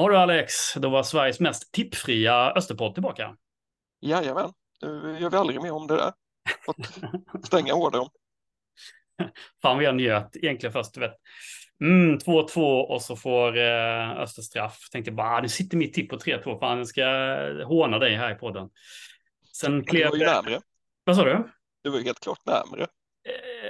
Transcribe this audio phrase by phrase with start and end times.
[0.00, 3.36] Ja du Alex, då var Sveriges mest tippfria Österpodd tillbaka.
[4.00, 6.12] Jajamän, nu gör vi aldrig mer om det där.
[6.66, 6.76] Fått
[7.46, 8.08] stänga order om.
[9.62, 11.12] Fan vad jag njöt egentligen först, vet.
[11.80, 14.88] Mm, 2-2 och så får eh, Öster straff.
[14.92, 16.60] Tänkte bara, ah, nu sitter mitt tipp på 3-2.
[16.60, 17.04] Fan, jag ska
[17.64, 18.68] håna dig här i podden.
[19.52, 20.04] Sen klev...
[20.04, 20.60] Du var ju närmre.
[21.04, 21.50] Vad sa du?
[21.82, 22.86] Du var ju helt klart närmre.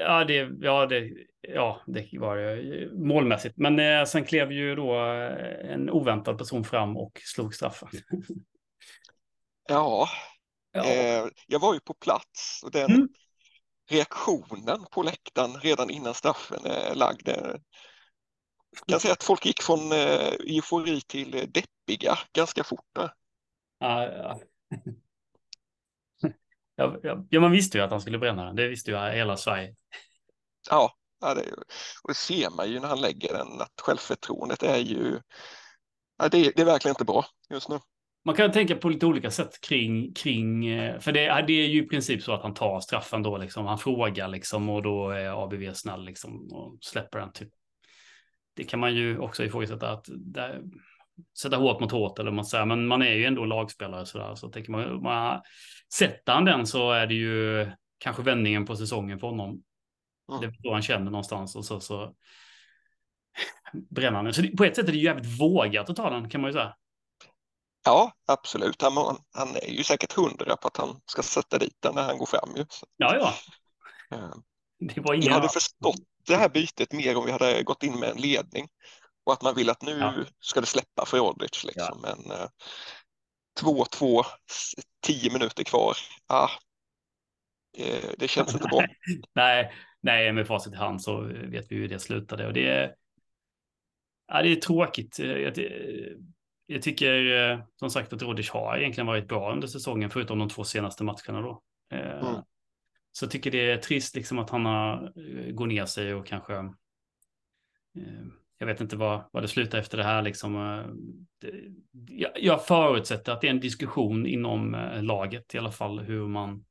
[0.00, 3.56] Eh, ja, det, ja, det, ja, det var det målmässigt.
[3.56, 7.88] Men eh, sen klev ju då eh, en oväntad person fram och slog straffen.
[9.68, 10.08] ja,
[10.72, 10.84] ja.
[10.84, 13.08] Eh, jag var ju på plats och den mm.
[13.90, 17.28] reaktionen på läktaren redan innan straffen är lagd.
[17.28, 23.12] Jag kan säga att folk gick från eh, eufori till deppiga ganska fort där.
[23.78, 24.40] Ja, ja.
[26.80, 28.56] Ja, ja, ja, man visste ju att han skulle bränna den.
[28.56, 29.74] Det visste ju hela Sverige.
[30.70, 31.40] Ja, ja det,
[32.02, 35.20] och det ser man ju när han lägger den att självförtroendet är ju.
[36.18, 37.78] Ja, det, det är verkligen inte bra just nu.
[38.24, 41.84] Man kan tänka på lite olika sätt kring, kring eh, för det, det är ju
[41.84, 43.66] i princip så att han tar straffen då liksom.
[43.66, 47.48] Han frågar liksom och då är ABV snäll liksom och släpper den typ.
[48.56, 50.60] Det kan man ju också ifrågasätta att där,
[51.38, 54.34] sätta hårt mot hårt eller man säger, men man är ju ändå lagspelare så där
[54.34, 55.40] så tänker man, man
[55.94, 59.62] sätter han den så är det ju kanske vändningen på säsongen för honom.
[60.28, 60.40] Mm.
[60.40, 62.14] Det är då han känner någonstans och så, så
[63.72, 64.34] bränner han den.
[64.34, 66.48] Så det, på ett sätt är det ju jävligt vågat att ta den kan man
[66.48, 66.74] ju säga.
[67.84, 68.82] Ja, absolut.
[68.82, 68.92] Han,
[69.32, 72.26] han är ju säkert hundra på att han ska sätta dit den när han går
[72.26, 72.56] fram.
[72.56, 72.64] Ju.
[72.96, 73.34] Ja, ja.
[74.78, 75.26] Det var inga...
[75.26, 75.96] Jag hade förstått
[76.26, 78.68] det här bytet mer om vi hade gått in med en ledning
[79.24, 80.14] och att man vill att nu ja.
[80.40, 81.64] ska det släppa för Rodric.
[81.64, 82.00] Liksom.
[82.02, 82.16] Ja.
[82.26, 82.48] Men
[83.60, 84.24] 2-2, eh,
[85.02, 85.96] 10 minuter kvar.
[86.26, 86.50] Ah,
[87.78, 88.84] eh, det känns inte bra.
[89.34, 92.94] nej, nej, med facit i hand så vet vi hur det slutade och det är,
[94.26, 95.18] ja, det är tråkigt.
[95.18, 95.58] Jag,
[96.66, 100.48] jag tycker eh, som sagt att Rodic har egentligen varit bra under säsongen, förutom de
[100.48, 101.62] två senaste matcherna då.
[101.92, 102.42] Eh, mm.
[103.12, 105.12] Så jag tycker det är trist liksom att han har
[105.52, 106.54] går ner sig och kanske
[108.60, 110.22] jag vet inte vad, vad det slutar efter det här.
[110.22, 110.54] Liksom,
[112.08, 116.64] jag, jag förutsätter att det är en diskussion inom laget i alla fall hur man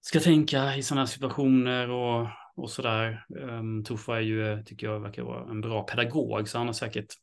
[0.00, 3.24] ska tänka i sådana här situationer och, och sådär.
[3.28, 7.14] Um, Tuffa är ju, tycker jag, verkar vara en bra pedagog, så han har säkert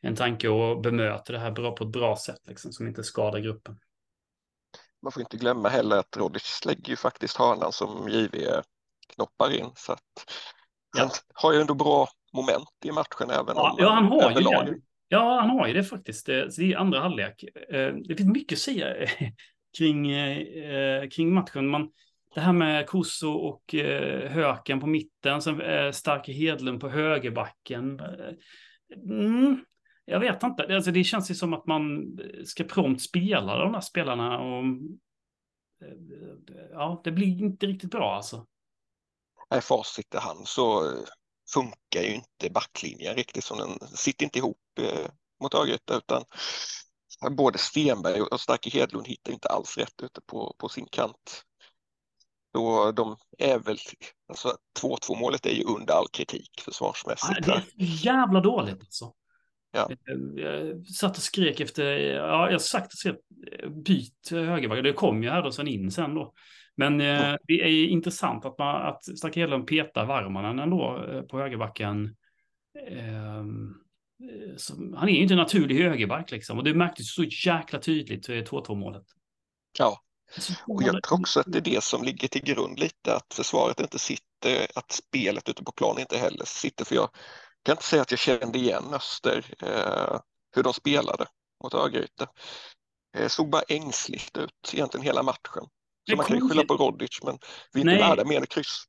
[0.00, 3.38] en tanke och bemöter det här bra på ett bra sätt, liksom, som inte skadar
[3.38, 3.78] gruppen.
[5.02, 8.62] Man får inte glömma heller att Rodic lägger ju faktiskt hörnan som JV
[9.14, 10.00] knoppar in, så att
[10.96, 11.02] ja.
[11.02, 14.72] han har ju ändå bra moment i matchen även ja, om ja, han har ju
[14.72, 14.80] det.
[15.08, 16.26] Ja, han har ju det faktiskt.
[16.26, 17.44] Det, det är andra halvlek.
[17.68, 19.08] Eh, det finns mycket att säga
[19.78, 21.68] kring, eh, kring matchen.
[21.68, 21.90] Man,
[22.34, 28.00] det här med Koso och eh, Höken på mitten, sen Starke Hedlund på högerbacken.
[29.10, 29.64] Mm,
[30.04, 33.80] jag vet inte, alltså, det känns ju som att man ska prompt spela de här
[33.80, 34.38] spelarna.
[34.38, 34.64] Och,
[36.72, 38.46] ja, det blir inte riktigt bra alltså.
[39.50, 40.92] Nej, facit i hand så
[41.52, 45.10] funkar ju inte backlinjen riktigt som den sitter inte ihop eh,
[45.42, 46.24] mot Örgryte utan
[47.30, 51.42] både Stenberg och Starke Hedlund hittar inte alls rätt ute på, på sin kant.
[52.54, 53.78] Då de är väl,
[54.28, 57.46] alltså 2-2 målet är ju under all kritik försvarsmässigt.
[57.46, 59.12] Ja, det är jävla dåligt alltså.
[59.72, 59.90] Ja.
[60.36, 63.16] Jag satt och skrek efter, ja jag sagt att
[63.84, 66.32] byt högerback, det kom ju här då sen in sen då.
[66.76, 71.38] Men eh, det är intressant att, man, att Stark Hedlund petar Varmanen ändå eh, på
[71.38, 72.16] högerbacken.
[72.90, 73.74] Ehm,
[74.22, 77.78] eh, som, han är ju inte en naturlig högerback liksom och det märktes så jäkla
[77.78, 79.04] tydligt i 2-2 målet.
[79.78, 80.00] Ja,
[80.66, 83.80] och jag tror också att det är det som ligger till grund lite att försvaret
[83.80, 86.84] inte sitter, att spelet ute på plan inte heller sitter.
[86.84, 87.10] För jag
[87.62, 90.20] kan inte säga att jag kände igen Öster, eh,
[90.56, 91.26] hur de spelade
[91.64, 92.26] mot Örgryte.
[93.12, 95.66] Det såg bara ängsligt ut egentligen hela matchen.
[96.10, 97.38] Så man kan ju skylla på Rodic, men
[97.72, 98.84] vi är inte värda mer än kryss.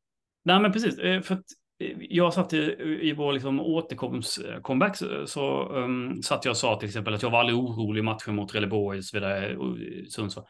[0.46, 0.98] Nej, men precis.
[0.98, 1.46] Eh, för att
[1.84, 6.80] eh, jag satt i, i vår liksom återkomst-comeback så, så um, satt jag och sa
[6.80, 9.78] till exempel att jag var aldrig orolig i matchen mot Trelleborg och så vidare, och
[10.10, 10.46] Sundsvall.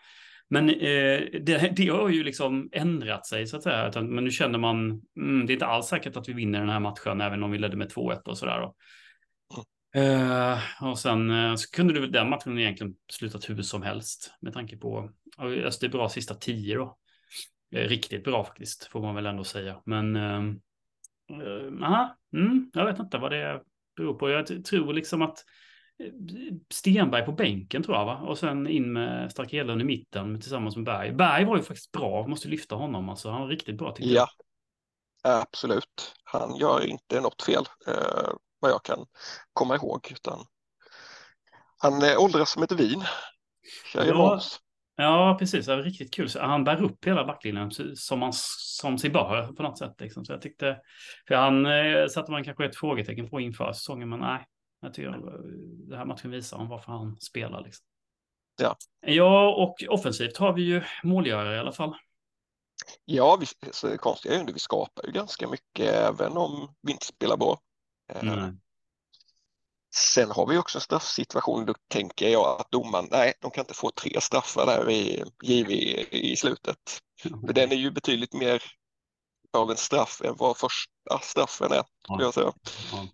[0.49, 4.01] Men eh, det, det har ju liksom ändrat sig så att säga.
[4.01, 6.79] Men nu känner man, mm, det är inte alls säkert att vi vinner den här
[6.79, 8.71] matchen, även om vi ledde med 2-1 och sådär.
[9.95, 14.53] Uh, och sen uh, så kunde du den matchen egentligen slutat hur som helst med
[14.53, 16.97] tanke på Öster bra sista tio då.
[17.75, 19.81] Uh, riktigt bra faktiskt får man väl ändå säga.
[19.85, 20.55] Men uh,
[21.83, 23.61] aha, mm, jag vet inte vad det
[23.95, 24.29] beror på.
[24.29, 25.43] Jag tror liksom att
[26.69, 28.17] Stenberg på bänken tror jag va?
[28.17, 31.11] Och sen in med Stark i mitten tillsammans med Berg.
[31.11, 33.29] Berg var ju faktiskt bra, måste lyfta honom alltså.
[33.29, 34.27] Han var riktigt bra tycker ja.
[35.23, 35.41] jag.
[35.41, 36.15] Absolut.
[36.23, 37.63] Han gör inte något fel
[38.59, 39.05] vad jag kan
[39.53, 40.11] komma ihåg.
[40.11, 40.45] Utan
[41.77, 43.03] Han eh, åldras som ett vin.
[43.93, 44.39] Ja,
[45.03, 45.65] ja, precis.
[45.65, 46.29] Det var riktigt kul.
[46.29, 49.93] Så han bär upp hela backlinjen som, man, som sig bör på något sätt.
[49.97, 50.25] Liksom.
[50.25, 50.79] Så jag tyckte,
[51.27, 54.45] för han eh, satte man kanske ett frågetecken på inför säsongen, men nej,
[54.81, 55.11] jag tycker
[55.89, 57.63] det här matchen visar om varför han spelar.
[57.63, 57.85] Liksom.
[58.61, 58.75] Ja.
[59.01, 61.95] ja, och offensivt har vi ju målgörare i alla fall.
[63.05, 66.75] Ja, vi, så det konstiga är ju att vi skapar ju ganska mycket även om
[66.81, 67.59] vi inte spelar bra.
[68.09, 68.59] Mm.
[69.95, 73.73] Sen har vi också en straffsituation, då tänker jag att domaren, nej, de kan inte
[73.73, 75.71] få tre straffar där i JV
[76.11, 76.77] i slutet.
[77.25, 77.41] Mm.
[77.41, 78.63] För den är ju betydligt mer
[79.53, 82.51] av en straff än vad första straffen är, skulle jag säga.
[82.91, 83.07] Ja.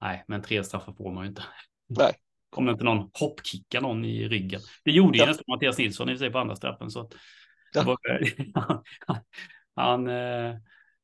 [0.00, 1.44] Nej, men tre straffar får man ju inte.
[1.88, 2.14] Nej.
[2.50, 4.60] Kommer inte någon hoppkicka någon i ryggen.
[4.84, 6.90] Det gjorde ju nästan Mattias Nilsson i sig på andra straffen.
[6.90, 7.10] Så
[7.72, 7.82] ja.
[7.82, 7.98] var,
[9.74, 10.56] han eh,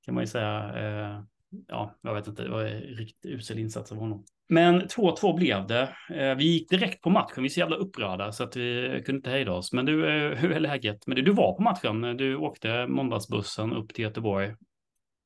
[0.05, 1.23] kan man ju säga, eh,
[1.69, 4.25] ja, jag vet inte, det var en riktigt usel insats av honom.
[4.49, 5.97] Men 2-2 blev det.
[6.11, 9.19] Eh, vi gick direkt på matchen, vi är så jävla upprörda så att vi kunde
[9.19, 9.73] inte hejda oss.
[9.73, 9.95] Men du,
[10.37, 11.07] hur är läget?
[11.07, 14.55] Men du var på matchen, du åkte måndagsbussen upp till Göteborg.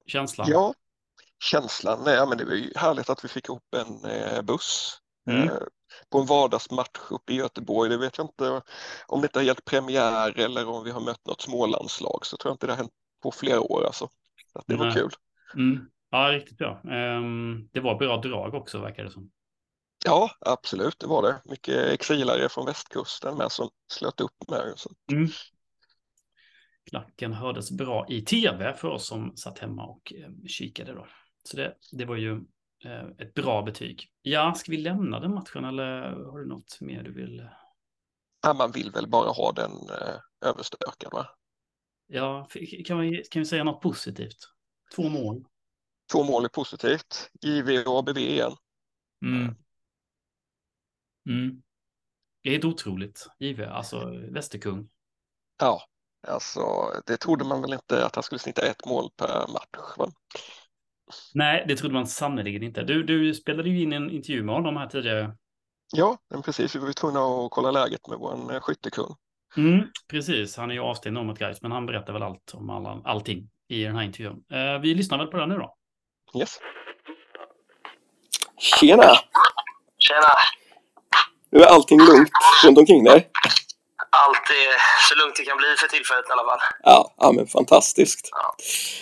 [0.07, 0.47] Känslan?
[0.51, 0.75] Ja,
[1.45, 4.99] känslan, ja men det var ju härligt att vi fick ihop en buss.
[5.31, 5.49] Mm.
[6.11, 8.63] På en vardagsmatch uppe i Göteborg, det vet jag inte
[9.07, 12.51] om det inte har gällt premiär eller om vi har mött något smålandslag så tror
[12.51, 12.93] jag inte det har hänt
[13.23, 14.09] på flera år alltså.
[14.53, 14.95] Så det var Nej.
[14.95, 15.11] kul.
[15.55, 15.87] Mm.
[16.15, 16.81] Ja, riktigt bra.
[16.85, 19.31] Um, det var bra drag också verkar det som.
[20.05, 21.43] Ja, absolut, det var det.
[21.45, 24.73] Mycket exilare från västkusten med som slöt upp med.
[24.77, 24.91] Så.
[25.13, 25.29] Mm.
[26.91, 31.07] Klacken hördes bra i tv för oss som satt hemma och eh, kikade då.
[31.45, 32.33] Så det, det var ju
[32.85, 34.09] eh, ett bra betyg.
[34.23, 37.49] Ja, ska vi lämna den matchen eller har du något mer du vill?
[38.43, 41.27] Ja, man vill väl bara ha den eh, överstökad va?
[42.07, 42.49] Ja,
[42.87, 44.39] kan vi, kan vi säga något positivt?
[44.97, 45.45] Två mål.
[46.13, 47.31] Två mål är positivt.
[47.41, 48.53] JV och ABV igen.
[49.25, 49.55] Mm.
[51.29, 51.63] Mm.
[52.43, 53.27] Det är helt otroligt.
[53.39, 54.89] JV, alltså Västerkung.
[55.61, 55.83] Ja,
[56.29, 56.61] alltså
[57.07, 59.97] det trodde man väl inte att han skulle snitta ett mål per match.
[59.99, 60.13] Va?
[61.35, 62.83] Nej, det trodde man sannerligen inte.
[62.83, 65.37] Du, du spelade ju in en intervju med honom här tidigare.
[65.95, 66.77] Ja, men precis.
[66.77, 69.15] Vi var tvungna att kolla läget med vår skyttekung.
[69.57, 72.71] Mm, precis, han är ju avstängd om ett guys, men han berättar väl allt om
[72.71, 74.45] alla, allting i den här intervjun.
[74.53, 75.77] Eh, vi lyssnar väl på den nu då.
[76.35, 76.59] Yes.
[78.59, 79.19] Tjena!
[79.99, 80.35] Tjena!
[81.51, 82.31] Nu är allting lugnt
[82.65, 83.31] runt omkring dig?
[84.11, 86.59] Allt är så lugnt det kan bli för tillfället i alla fall.
[86.83, 88.29] Ja, ja men fantastiskt.
[88.33, 88.55] Ja,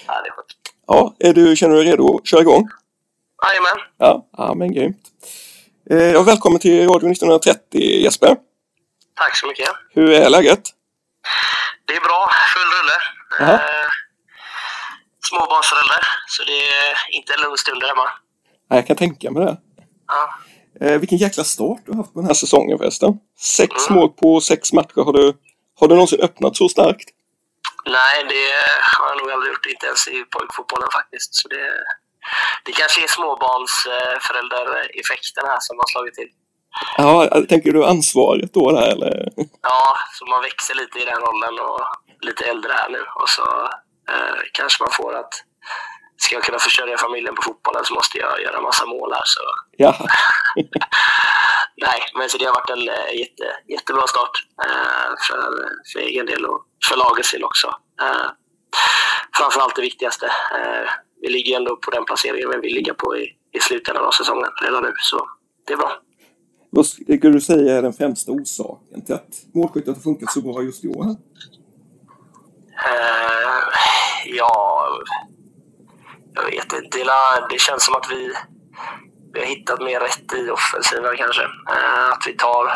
[0.07, 0.47] ja det är skönt.
[0.87, 2.69] Ja, är du, känner du dig redo att köra igång?
[3.47, 3.87] Jajamän.
[3.99, 5.03] Ja, ja men grymt.
[5.91, 8.37] Eh, välkommen till Radio 1930 Jesper.
[9.17, 9.69] Tack så mycket.
[9.91, 10.63] Hur är läget?
[11.85, 12.99] Det är bra, full rulle.
[15.41, 18.11] Småbarnsförälder, så det är inte en lugn stund hemma.
[18.69, 19.57] Ja, jag kan tänka mig det.
[20.07, 20.35] Ja.
[20.81, 23.19] Eh, vilken jäkla start du har haft på den här säsongen förresten.
[23.39, 24.01] Sex mm.
[24.01, 25.05] mål på sex matcher.
[25.05, 25.33] Har du,
[25.81, 27.11] har du någonsin öppnat så starkt?
[27.87, 28.47] Nej, det
[28.99, 29.67] har jag nog aldrig gjort.
[29.67, 31.35] Inte ens i pojkfotbollen faktiskt.
[31.35, 31.85] Så det,
[32.65, 36.31] det kanske är småbarnsföräldereffekten här som har slagit till.
[36.97, 39.29] Ja, tänker du ansvaret då där, eller?
[39.63, 41.81] Ja, så man växer lite i den rollen och
[42.21, 43.03] lite äldre här nu.
[43.21, 43.69] Och så
[44.11, 45.35] eh, kanske man får att
[46.17, 49.23] ska jag kunna försörja familjen på fotbollen så måste jag göra massa mål här.
[49.25, 49.41] Så.
[49.77, 49.93] Ja.
[51.87, 55.43] Nej, men så det har varit en eh, jätte, jättebra start eh, för,
[55.93, 57.69] för egen del och för lagets del också.
[58.03, 58.29] Eh,
[59.39, 60.27] framförallt det viktigaste.
[60.27, 60.89] Eh,
[61.23, 64.51] vi ligger ändå på den placeringen vi vill ligga på i, i slutändan av säsongen
[64.63, 65.29] redan nu, så
[65.67, 65.93] det är bra.
[66.71, 70.63] Vad skulle du säga är den främsta orsaken till att målskyttet har funkat så bra
[70.63, 71.05] just i år?
[72.87, 73.63] Uh,
[74.25, 74.87] ja,
[76.35, 76.99] jag vet inte.
[77.51, 78.35] Det känns som att vi,
[79.33, 81.43] vi har hittat mer rätt i offensiven kanske.
[81.43, 82.73] Uh, att vi tar,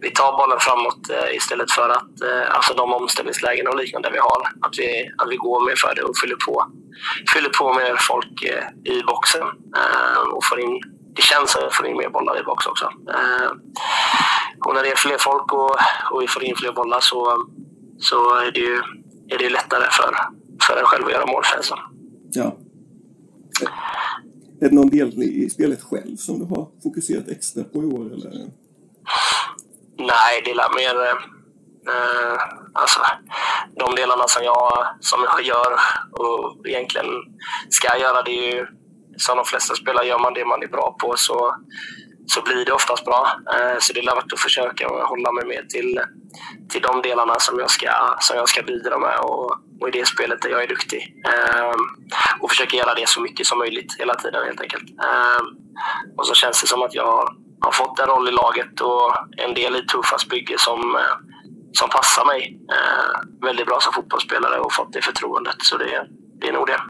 [0.00, 4.42] vi tar bollen framåt uh, istället för att, alltså de omställningslägen och liknande vi har,
[4.62, 6.66] att vi, att vi går mer för det och fyller på,
[7.34, 8.42] fyller på med folk
[8.84, 9.46] i boxen
[10.32, 10.80] och får in
[11.18, 12.92] det känns som att vi får in mer bollar i box också.
[14.66, 15.76] Och när det är fler folk och,
[16.12, 17.46] och vi får in fler bollar så,
[17.98, 18.82] så är det ju
[19.28, 20.14] är det lättare för,
[20.62, 21.72] för en själv att göra mål, känns
[22.30, 22.56] Ja.
[24.60, 28.06] Är det någon del i spelet själv som du har fokuserat extra på i år?
[28.12, 28.30] Eller?
[29.98, 30.96] Nej, det är mer...
[31.88, 32.38] Eh,
[32.72, 33.00] alltså,
[33.76, 35.72] de delarna som jag, som jag gör
[36.12, 37.06] och egentligen
[37.68, 38.66] ska göra, det är ju
[39.16, 41.56] som de flesta spelare, gör man det man är bra på så,
[42.32, 43.32] så blir det oftast bra.
[43.54, 46.00] Eh, så det är varit att försöka hålla mig med till,
[46.68, 50.06] till de delarna som jag ska, som jag ska bidra med och, och i det
[50.06, 51.14] spelet där jag är duktig.
[51.26, 51.82] Ehm,
[52.40, 54.90] och försöka göra det så mycket som möjligt hela tiden helt enkelt.
[54.90, 55.46] Ehm,
[56.16, 57.28] och så känns det som att jag,
[57.60, 61.16] har fått en roll i laget och en del i Tuffas bygge som, eh,
[61.72, 65.56] som passar mig eh, väldigt bra som fotbollsspelare och fått det förtroendet.
[65.58, 66.06] Så det,
[66.40, 66.80] det är nog det.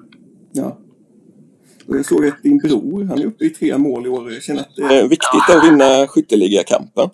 [1.88, 4.32] Och jag såg att din bror, han är uppe i tre mål i år.
[4.32, 5.56] Jag känner att det är viktigt ja.
[5.56, 7.10] att vinna skytteligakampen.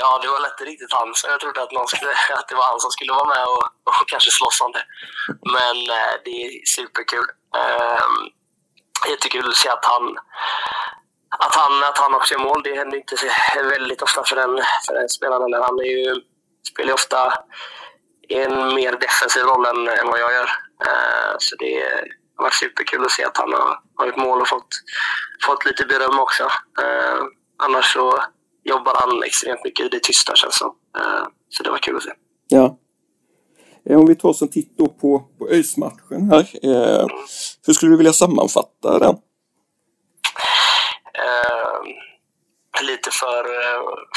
[0.00, 1.08] Ja, det var inte riktigt han.
[1.14, 2.10] Så jag trodde att, någon skulle,
[2.40, 4.84] att det var han som skulle vara med och, och kanske slåss om det.
[5.56, 7.26] Men eh, det är superkul.
[7.60, 8.08] Eh,
[9.10, 10.04] jättekul att se att han,
[11.44, 12.62] att han, att han också gör mål.
[12.64, 13.16] Det händer inte
[13.74, 14.52] väldigt ofta för den,
[14.86, 15.62] för den spelaren.
[15.68, 16.10] Han är ju,
[16.70, 17.20] spelar ju ofta
[18.28, 20.48] i en mer defensiv roll än, än vad jag gör.
[20.86, 21.74] Eh, så det
[22.36, 24.68] har varit superkul att se att han har, har gjort mål och fått,
[25.46, 26.42] fått lite beröm också.
[26.82, 27.22] Eh,
[27.56, 28.22] annars så
[28.64, 30.74] jobbar han extremt mycket i det tysta känns som.
[30.98, 32.12] Eh, så det var kul att se.
[32.48, 32.78] Ja.
[33.90, 36.48] Eh, om vi tar oss en titt då på, på ÖIS-matchen här.
[36.62, 37.06] Eh,
[37.66, 39.16] hur skulle du vilja sammanfatta den?
[41.24, 43.44] Eh, lite för,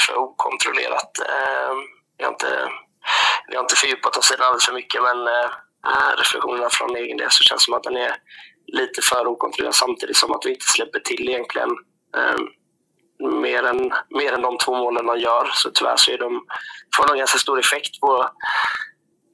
[0.06, 1.18] för okontrollerat.
[1.18, 1.74] Eh,
[2.18, 2.68] vi, har inte,
[3.48, 5.18] vi har inte fördjupat oss i den alldeles för mycket men
[5.86, 8.16] Eh, reflektionerna från egen del så känns det som att den är
[8.72, 11.70] lite för okontrollerad samtidigt som att vi inte släpper till egentligen
[12.16, 12.40] eh,
[13.28, 15.50] mer än, mer än de två målen man gör.
[15.52, 16.44] Så tyvärr så är de,
[16.96, 18.30] får de ganska stor effekt på,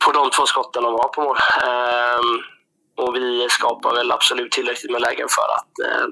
[0.05, 1.37] på de två skotten de har på mål.
[1.69, 2.43] Um,
[2.97, 6.07] och vi skapar väl absolut tillräckligt med lägen för att, eh,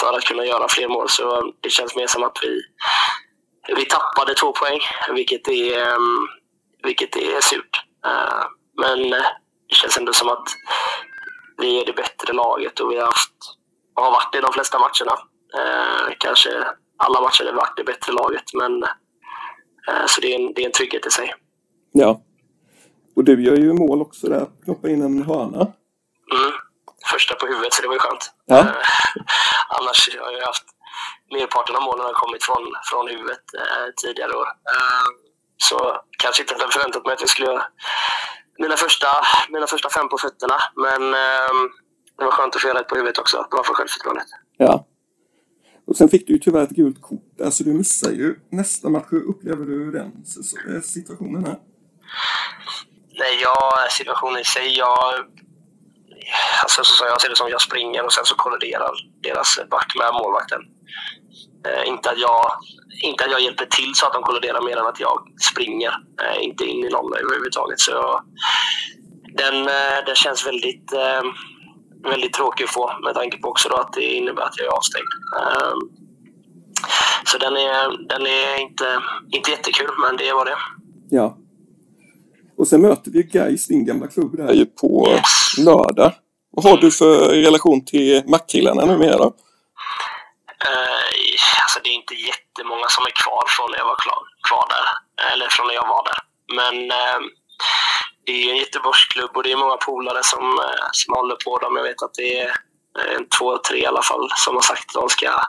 [0.00, 1.08] för att kunna göra fler mål.
[1.08, 2.60] Så det känns mer som att vi,
[3.76, 4.80] vi tappade två poäng,
[5.14, 6.26] vilket är, ehm,
[6.82, 7.84] vilket är surt.
[8.06, 8.44] Eh,
[8.76, 9.22] men
[9.68, 10.48] det känns ändå som att
[11.58, 13.32] vi är det bättre laget och vi har, haft,
[13.94, 15.18] har varit det de flesta matcherna.
[15.58, 16.50] Uh, kanske
[16.98, 18.44] alla matcher har varit det bättre laget.
[18.54, 18.82] Men,
[19.88, 21.34] eh, så det är, en, det är en trygghet i sig.
[21.92, 22.20] Ja.
[23.16, 24.46] Och du gör ju mål också där.
[24.64, 25.60] Knoppar in en hörna.
[26.36, 26.52] Mm.
[27.10, 28.32] Första på huvudet, så det var ju skönt.
[28.46, 28.58] Ja.
[28.58, 28.66] Eh,
[29.68, 30.64] annars har jag haft
[31.30, 34.48] merparten av målen har kommit från, från huvudet eh, tidigare år.
[34.74, 35.08] Eh,
[35.56, 37.66] så kanske inte hade förväntat mig att jag skulle göra
[38.58, 39.06] mina första,
[39.48, 40.54] mina första fem på fötterna.
[40.74, 41.52] Men eh,
[42.18, 43.46] det var skönt att få göra ett på huvudet också.
[43.50, 44.26] Bra för självförtroendet.
[44.56, 44.86] Ja.
[45.86, 49.06] Och sen fick du ju tyvärr ett gult kort Alltså du missar ju nästa match.
[49.10, 50.24] Hur upplever du den
[50.68, 51.58] eh, situationen här?
[53.18, 54.78] Nej, ja, situationen i sig.
[54.78, 55.14] Jag,
[56.62, 60.10] alltså, så, jag ser det som jag springer och sen så kolliderar deras back med
[60.22, 60.60] målvakten.
[61.66, 62.50] Eh, inte, att jag,
[63.02, 65.18] inte att jag hjälper till så att de kolliderar mer än att jag
[65.50, 65.92] springer.
[66.22, 67.80] Eh, inte in i någon överhuvudtaget.
[67.80, 68.22] Så jag,
[69.42, 71.22] den, eh, den känns väldigt eh,
[72.02, 75.12] väldigt tråkig att få med tanke på också att det innebär att jag är avstängd.
[77.24, 80.56] Så den är, den är inte, inte jättekul, men det vad det.
[81.10, 81.36] Ja.
[82.58, 85.64] Och sen möter vi Gais, din gamla klubb, där ju på yes.
[85.64, 86.12] lördag.
[86.50, 89.24] Vad har du för relation till Mackkillarna numera?
[89.24, 89.32] Uh,
[91.62, 94.86] alltså det är inte jättemånga som är kvar från när jag var klar, kvar där.
[95.32, 96.18] Eller från när jag var där.
[96.60, 97.20] Men eh,
[98.26, 101.76] det är en Göteborgsklubb och det är många polare som, eh, som håller på dem.
[101.76, 102.48] Jag vet att det är
[102.98, 105.40] eh, två, tre i alla fall som har sagt att de ska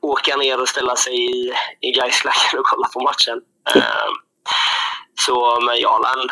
[0.00, 3.40] åka ner och ställa sig i, i Gaislacken och kolla på matchen.
[3.74, 4.10] Eh,
[5.26, 6.30] Så med Jarland,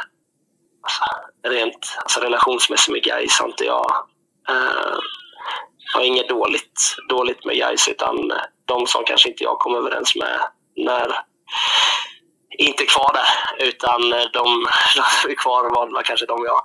[0.82, 1.04] alltså,
[1.48, 3.90] rent alltså, relationsmässigt med Gais har inte jag
[4.48, 4.98] eh,
[5.94, 8.32] har inget dåligt, dåligt med Gais utan
[8.72, 10.40] de som kanske inte jag kom överens med
[10.76, 11.08] när
[12.58, 14.00] inte kvar där, utan
[14.32, 16.60] de som är kvar var kanske de jag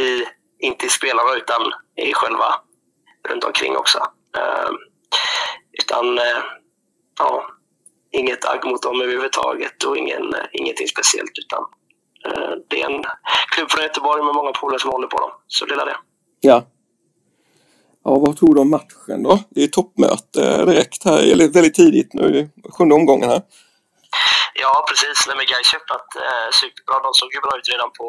[0.00, 0.26] i,
[0.58, 1.62] inte i spelarna utan
[1.96, 2.54] i själva
[3.28, 3.98] runt omkring också.
[4.38, 4.70] Uh,
[5.72, 6.42] utan uh,
[7.18, 7.46] ja,
[8.12, 11.62] inget agg mot dem överhuvudtaget och ingen, eh, ingenting speciellt utan
[12.26, 13.04] eh, det är en
[13.54, 15.30] klubb från Göteborg med många polare som håller på dem.
[15.46, 15.96] Så det är det.
[16.40, 16.66] Ja.
[18.04, 19.38] Ja, vad tror du om matchen då?
[19.50, 23.42] Det är toppmöte direkt här, eller väldigt tidigt nu, sjunde omgången här.
[24.54, 25.26] Ja, precis.
[25.26, 26.96] Nej, men Gais har öppnat eh, superbra.
[27.06, 28.08] De såg ju bra ut redan på,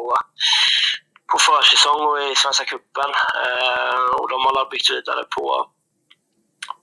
[1.30, 3.10] på försäsong och i Svenska cupen.
[3.44, 5.46] Eh, och de har byggt vidare på,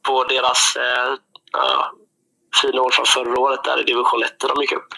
[0.08, 1.10] på deras eh,
[2.62, 4.92] fina år från förra året där i division 1 där de gick upp.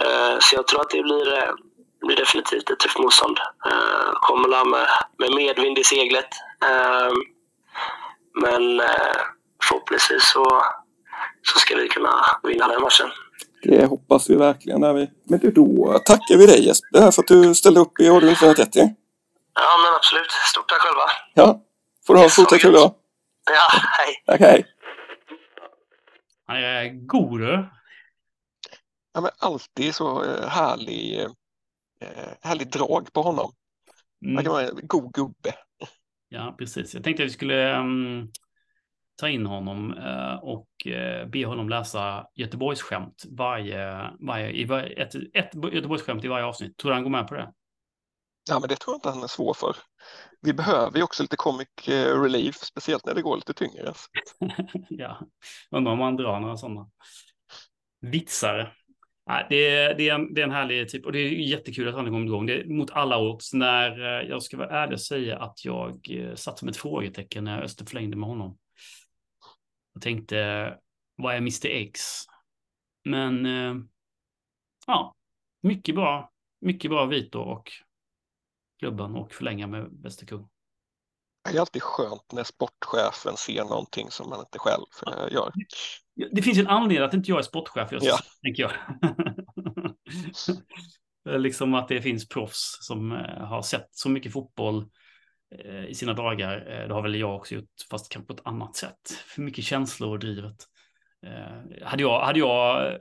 [0.00, 1.52] Eh, så jag tror att det blir, eh,
[2.06, 3.38] blir definitivt ett tufft motstånd.
[3.70, 4.88] Eh, kommer med,
[5.18, 6.28] med medvind i seglet.
[6.62, 7.12] Eh,
[8.42, 9.16] men eh,
[9.68, 10.62] förhoppningsvis så,
[11.42, 13.10] så ska vi kunna vinna den matchen.
[13.62, 14.80] Det hoppas vi verkligen.
[14.80, 15.10] Där vi...
[15.24, 18.94] Men då tackar vi dig Jesper för att du ställde upp i Radio 1930.
[19.54, 20.30] Ja, men absolut.
[20.30, 21.06] Stort tack själva.
[21.34, 21.62] Ja,
[22.06, 22.94] får du ha en fortsatt kul dag.
[23.50, 24.22] Ja, hej.
[24.26, 24.66] Tack, hej.
[26.46, 27.68] Han är god du.
[29.14, 31.20] Ja, men alltid så eh, härlig,
[32.00, 32.08] eh,
[32.42, 33.52] härlig drag på honom.
[34.24, 34.34] Mm.
[34.34, 35.54] Han kan vara en god gubbe.
[36.34, 36.94] Ja, precis.
[36.94, 38.30] Jag tänkte att vi skulle um,
[39.16, 45.14] ta in honom eh, och eh, be honom läsa Göteborgsskämt varje, varje, i varje, ett,
[45.14, 46.76] ett Göteborgsskämt i varje avsnitt.
[46.76, 47.52] Tror du han går med på det?
[48.50, 49.76] Ja, men det tror jag inte han är svår för.
[50.40, 53.92] Vi behöver ju också lite comic eh, relief, speciellt när det går lite tyngre.
[54.88, 55.20] ja,
[55.70, 56.90] undrar om han drar några sådana
[58.00, 58.76] vitsar.
[59.26, 61.88] Nej, det, är, det, är en, det är en härlig typ och det är jättekul
[61.88, 62.46] att han har kommit igång.
[62.46, 66.10] Det är mot alla odds när eh, jag ska vara ärlig och säga att jag
[66.10, 68.58] eh, satt som ett frågetecken när Öster förlängde med honom.
[69.92, 70.78] Jag tänkte,
[71.16, 72.00] vad är Mr X?
[73.04, 73.74] Men eh,
[74.86, 75.14] ja,
[75.62, 76.30] mycket bra.
[76.60, 77.72] Mycket bra Vito och
[78.78, 80.48] klubban och förlänga med bästa kung.
[81.44, 85.52] Det är alltid skönt när sportchefen ser någonting som man inte själv eh, gör.
[86.32, 88.18] Det finns en anledning att inte jag är sportchef just, ja.
[88.42, 88.72] tänker jag.
[91.40, 94.90] liksom att det finns proffs som eh, har sett så mycket fotboll
[95.58, 96.56] Eh, i sina dagar.
[96.56, 99.10] Eh, det har väl jag också gjort, fast kanske på ett annat sätt.
[99.26, 100.56] För mycket känslor och drivet.
[101.26, 102.98] Eh, hade jag, hade jag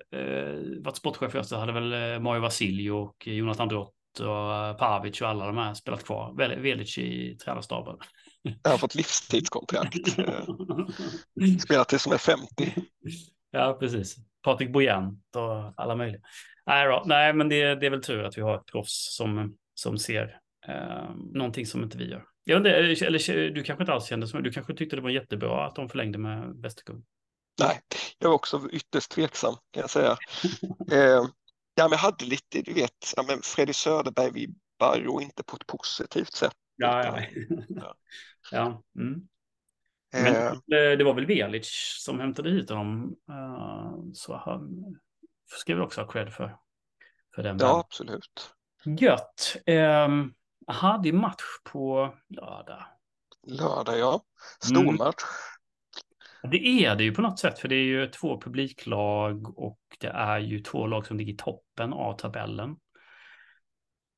[0.84, 5.58] varit sportchef så hade väl Mario Vasilj och Jonathan Drott och Pavic och alla de
[5.58, 6.34] här spelat kvar.
[6.62, 7.96] Velic i tränarstaben.
[8.64, 10.08] Jag har fått livstidskontrakt.
[11.62, 12.76] Spelat tills som är 50.
[13.52, 14.16] Ja, precis.
[14.44, 16.22] Patrik Bojent och alla möjliga.
[16.66, 17.04] Nej, då.
[17.06, 20.40] Nej men det, det är väl tur att vi har ett proffs som, som ser
[20.68, 22.24] eh, någonting som inte vi gör.
[22.44, 25.10] Jag vet inte, eller du kanske inte alls kände som du kanske tyckte det var
[25.10, 27.04] jättebra att de förlängde med Västerkung?
[27.60, 27.80] Nej,
[28.20, 30.18] jag var också ytterst tveksam kan jag säga.
[30.92, 31.26] eh,
[31.76, 35.68] ja, men jag hade lite, du vet, ja, men Freddy Söderberg-vibbar och inte på ett
[35.68, 36.54] positivt sätt.
[36.76, 37.22] Ja, ja.
[38.52, 38.84] ja.
[38.96, 39.28] Mm.
[40.14, 40.98] Men eh.
[40.98, 41.70] det var väl Velic
[42.00, 43.16] som hämtade hit honom.
[43.30, 44.96] Uh, så han
[45.46, 46.58] ska vi också ha cred för.
[47.36, 48.54] för den ja, absolut.
[49.00, 49.56] Gött.
[49.68, 50.34] Um,
[50.68, 52.86] hade match på lördag.
[53.48, 54.22] Lördag, ja.
[54.64, 54.98] Stor mm.
[56.52, 60.08] Det är det ju på något sätt, för det är ju två publiklag och det
[60.08, 62.76] är ju två lag som ligger i toppen av tabellen.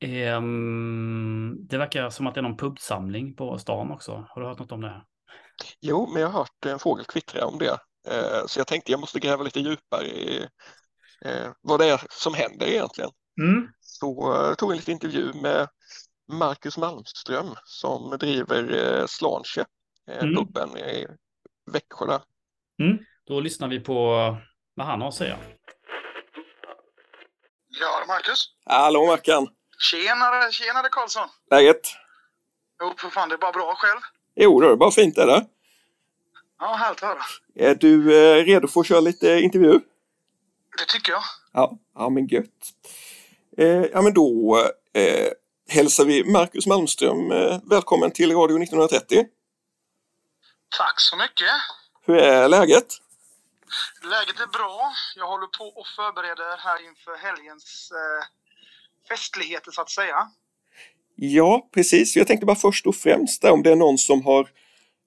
[0.06, 4.28] Um, det verkar som att det är någon pubsamling på stan också.
[4.30, 5.06] Har du hört något om det?
[5.82, 7.72] Jo, men jag har hört en fågel kvittra om det.
[8.08, 10.40] Uh, så jag tänkte jag måste gräva lite djupare i
[11.26, 13.10] uh, vad det är som händer egentligen.
[13.42, 13.68] Mm.
[13.80, 15.68] Så jag uh, tog en liten intervju med
[16.28, 19.66] Marcus Malmström som driver eh, Slanche,
[20.12, 20.36] eh, mm.
[20.36, 21.08] puben i
[21.72, 22.06] Växjö.
[22.06, 22.22] Där.
[22.84, 22.98] Mm.
[23.28, 23.96] Då lyssnar vi på
[24.74, 25.38] vad han har att säga.
[27.68, 28.46] Ja, Marcus.
[28.66, 29.48] Hallå Mackan.
[29.80, 31.30] Tjenare, tjenare Karlsson.
[31.52, 31.82] Läget?
[32.82, 34.00] Jo, för fan, det är bara bra själv.
[34.36, 35.46] Jo, det är bara fint är det.
[36.60, 37.22] Ja, härligt att höra.
[37.56, 39.80] Är du eh, redo för att köra lite intervju?
[40.78, 41.22] Det tycker jag.
[41.54, 42.46] Ja, ja men gött.
[43.58, 44.58] Eh, ja, men då
[44.94, 45.32] eh,
[45.70, 49.26] hälsar vi Marcus Malmström eh, välkommen till Radio 1930.
[50.78, 51.52] Tack så mycket.
[52.02, 52.88] Hur är läget?
[54.04, 54.94] Läget är bra.
[55.16, 58.26] Jag håller på och förbereder här inför helgens eh,
[59.10, 60.32] festligheter så att säga.
[61.16, 62.16] Ja, precis.
[62.16, 64.50] Jag tänkte bara först och främst där, om det är någon som har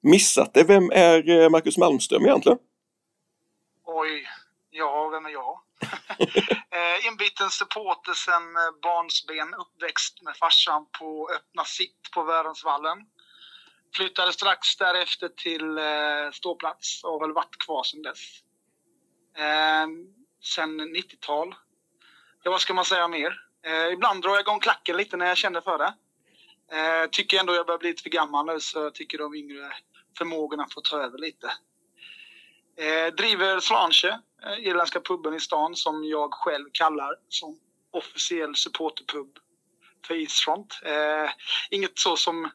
[0.02, 0.64] missat det.
[0.64, 2.58] Vem är eh, Marcus Malmström egentligen?
[3.84, 4.26] Oj,
[4.70, 5.60] ja, vem är jag?
[6.70, 12.98] eh, inbiten supporter sen eh, barnsben, uppväxt med farsan på öppna sitt på Värensvallen.
[13.94, 15.78] Flyttade strax därefter till
[16.32, 18.42] ståplats och har väl varit kvar sedan dess.
[19.38, 19.86] Eh,
[20.44, 21.54] sen 90-tal.
[22.42, 23.47] Ja, vad ska man säga mer?
[23.68, 25.94] Eh, ibland drar jag igång klacken lite när jag känner för det.
[26.76, 29.72] Eh, tycker ändå jag börjar bli lite för gammal nu så jag tycker de yngre
[30.18, 31.46] förmågorna får ta över lite.
[32.78, 37.58] Eh, driver Slanche, eh, irländska puben i stan som jag själv kallar som
[37.92, 39.38] officiell supporterpub
[40.06, 40.80] för Eastfront.
[40.84, 41.30] Eh,
[41.70, 42.50] inget så som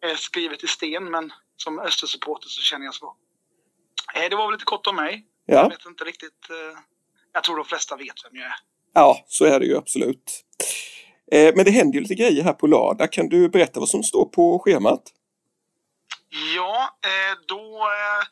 [0.00, 3.16] är skrivet i sten men som Östersupporter så känner jag så.
[4.14, 5.26] Eh, det var väl lite kort om mig.
[5.46, 5.54] Ja.
[5.54, 6.50] Jag vet inte riktigt.
[6.50, 6.78] Eh,
[7.32, 8.54] jag tror de flesta vet vem jag är.
[8.92, 10.43] Ja, så är det ju absolut.
[11.32, 13.12] Eh, men det händer ju lite grejer här på lördag.
[13.12, 15.02] Kan du berätta vad som står på schemat?
[16.56, 18.24] Ja, eh, då eh,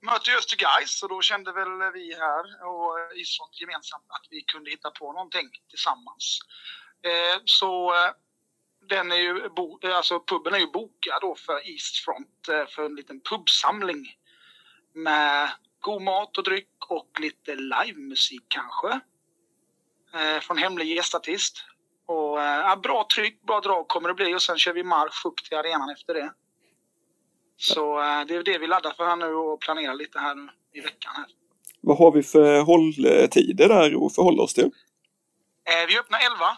[0.00, 4.70] möter ju Östergais och då kände väl vi här och Isfront gemensamt att vi kunde
[4.70, 6.38] hitta på någonting tillsammans.
[7.44, 7.92] Så
[8.88, 9.50] den är ju,
[9.94, 14.06] alltså puben är ju bokad då för Eastfront för en liten pubsamling
[14.94, 19.00] med god mat och dryck och lite livemusik kanske.
[20.42, 21.64] Från hemlig gästartist.
[22.06, 25.36] Och ja, bra tryck, bra drag kommer det bli och sen kör vi marsch upp
[25.36, 26.32] till arenan efter det.
[27.56, 30.48] Så eh, det är det vi laddar för här nu och planerar lite här nu
[30.72, 31.12] i veckan.
[31.16, 31.26] Här.
[31.80, 34.70] Vad har vi för hålltider där att förhålla oss till?
[35.64, 36.56] Eh, vi öppnar 11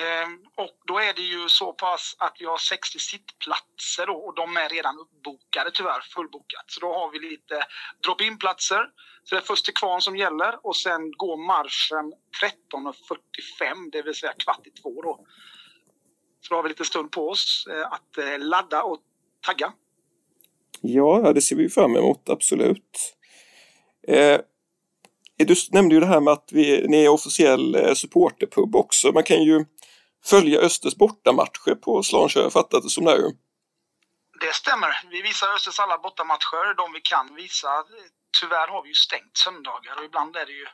[0.00, 4.34] Ehm, och då är det ju så pass att vi har 60 sittplatser då, och
[4.34, 6.64] de är redan uppbokade tyvärr, fullbokat.
[6.66, 7.66] Så då har vi lite
[8.04, 8.86] drop-in-platser.
[9.24, 12.12] Så det är först till kvarn som gäller och sen går marschen
[12.72, 15.26] 13.45, det vill säga kvart i två då.
[16.40, 18.98] Så då har vi lite stund på oss eh, att eh, ladda och
[19.46, 19.72] tagga.
[20.80, 23.16] Ja, det ser vi fram emot, absolut.
[24.08, 24.40] Eh,
[25.36, 29.12] du nämnde ju det här med att vi, ni är officiell eh, supporterpub också.
[29.12, 29.64] Man kan ju
[30.24, 33.18] följa Östers bortamatcher på Slansjö, jag fattat det som det är.
[34.40, 34.88] Det stämmer.
[35.10, 37.84] Vi visar Östers alla bortamatcher, de vi kan visa.
[38.40, 40.66] Tyvärr har vi ju stängt söndagar och ibland är det ju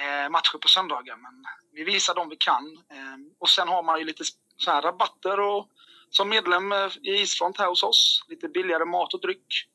[0.00, 1.16] eh, matcher på söndagar.
[1.16, 2.64] Men vi visar de vi kan.
[2.90, 4.24] Eh, och sen har man ju lite
[4.56, 5.68] så här rabatter och
[6.10, 8.24] som medlem eh, i Isfront här hos oss.
[8.28, 9.68] Lite billigare mat och dryck.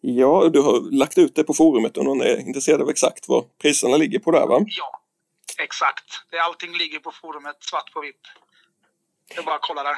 [0.00, 3.58] Ja, du har lagt ut det på forumet om någon är intresserad av exakt vad
[3.58, 4.60] priserna ligger på där va?
[4.66, 5.00] Ja,
[5.58, 6.04] exakt.
[6.44, 8.20] Allting ligger på forumet svart på vitt.
[9.28, 9.96] Det är bara att kolla där.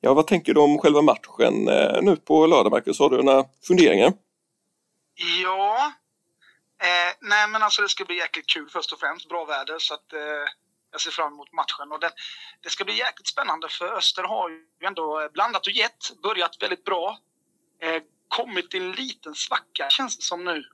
[0.00, 2.98] Ja, vad tänker du om själva matchen eh, nu på lördag, Marcus?
[2.98, 4.12] Har du några funderingar?
[5.18, 5.92] Ja,
[6.82, 9.28] eh, nej men alltså det ska bli jäkligt kul först och främst.
[9.28, 10.20] Bra väder så att eh,
[10.92, 11.92] jag ser fram emot matchen.
[11.92, 12.10] Och den,
[12.60, 16.22] det ska bli jäkligt spännande för Öster har ju ändå eh, blandat och gett.
[16.22, 17.18] Börjat väldigt bra.
[17.82, 20.64] Eh, kommit i en liten svacka känns det som nu.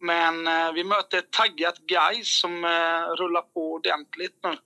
[0.00, 4.56] Men eh, vi möter ett taggat guys som eh, rullar på ordentligt nu.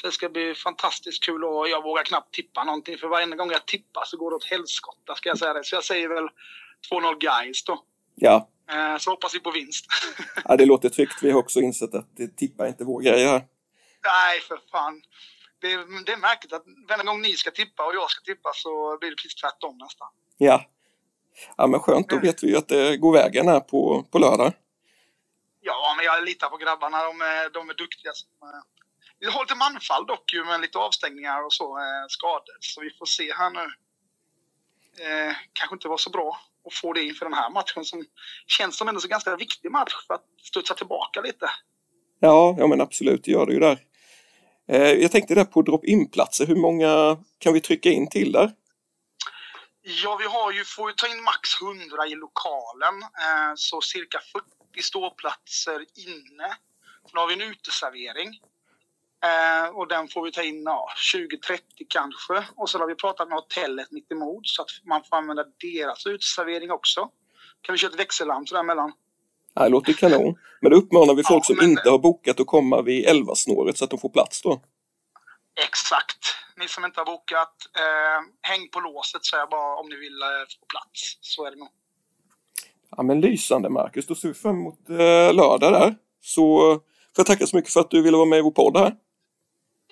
[0.00, 3.50] Så det ska bli fantastiskt kul och jag vågar knappt tippa någonting för varje gång
[3.50, 5.64] jag tippar så går det åt helskotta ska jag säga det.
[5.64, 6.28] Så jag säger väl
[6.90, 7.84] 2-0 guys då.
[8.14, 8.48] Ja.
[8.70, 9.86] Eh, så hoppas vi på vinst.
[10.44, 11.22] ja, det låter tryggt.
[11.22, 13.44] Vi har också insett att tippa är inte vår grej här.
[14.04, 15.02] Nej, för fan.
[15.60, 18.50] Det är, det är märkligt att varje gång ni ska tippa och jag ska tippa
[18.54, 20.08] så blir det precis tvärtom nästan.
[20.38, 20.64] Ja.
[21.56, 24.52] Ja men skönt, då vet vi ju att det går vägen här på, på lördag.
[25.60, 27.04] Ja, men jag litar på grabbarna.
[27.04, 28.12] De är, de är duktiga.
[29.18, 32.56] Vi har lite manfall dock ju med lite avstängningar och så, eh, skador.
[32.60, 33.66] Så vi får se här nu.
[35.04, 38.04] Eh, kanske inte var så bra att få det inför den här matchen som
[38.46, 41.50] känns som en ganska viktig match för att studsa tillbaka lite.
[42.20, 43.78] Ja, ja men absolut, det gör det ju där.
[44.68, 48.52] Eh, jag tänkte där på drop-in-platser, hur många kan vi trycka in till där?
[49.82, 54.20] Ja, vi har ju, får ju ta in max 100 i lokalen, eh, så cirka
[54.32, 56.48] 40 ståplatser inne.
[57.10, 58.40] Sen har vi en uteservering
[59.24, 61.58] eh, och den får vi ta in ja, 20-30
[61.88, 62.44] kanske.
[62.56, 66.06] Och sen har vi pratat med hotellet mitt emot så att man får använda deras
[66.06, 67.08] uteservering också.
[67.60, 68.92] Kan vi köra ett växellarm sådär mellan?
[69.54, 70.38] Det låter kanon.
[70.60, 71.70] Men då uppmanar vi folk ja, som men...
[71.70, 74.62] inte har bokat att komma vid 11-snåret så att de får plats då.
[75.68, 76.18] Exakt.
[76.56, 80.22] Ni som inte har bokat, eh, häng på låset säger jag bara om ni vill
[80.22, 80.28] eh,
[80.60, 81.18] få plats.
[81.20, 81.68] Så är det nog.
[82.96, 85.94] Ja men lysande Marcus, då ser vi fram emot eh, lördag där.
[86.20, 86.58] Så
[87.16, 88.96] får jag tacka så mycket för att du ville vara med i vår podd här.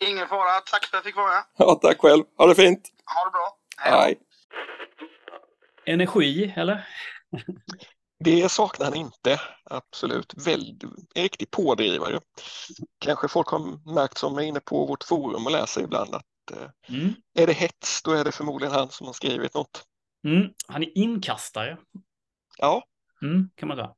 [0.09, 1.45] Ingen fara, tack för att jag fick vara med.
[1.57, 2.25] Ja, tack själv.
[2.39, 2.89] Ha det fint.
[3.15, 3.59] Ha det bra.
[3.77, 3.93] Hej.
[3.93, 4.19] Hej.
[5.87, 6.89] Energi, eller?
[8.25, 10.35] Det saknar han inte, absolut.
[10.47, 10.83] Väldigt,
[11.15, 12.21] en riktig pådrivare.
[12.99, 16.97] Kanske folk har märkt som är inne på vårt forum och läser ibland att eh,
[16.97, 17.15] mm.
[17.35, 19.85] är det hets, då är det förmodligen han som har skrivit något.
[20.25, 20.49] Mm.
[20.67, 21.79] Han är inkastare.
[22.59, 22.83] Ja.
[23.23, 23.95] Mm, kan man säga.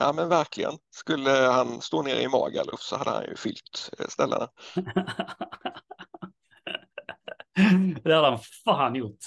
[0.00, 0.72] Ja men verkligen.
[0.90, 4.48] Skulle han stå nere i Magaluf så hade han ju fyllt eh, ställena.
[8.02, 9.18] det hade han fan gjort.